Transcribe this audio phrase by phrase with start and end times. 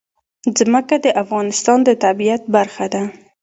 [0.57, 3.03] ځمکه د افغانستان د طبیعت برخه ده.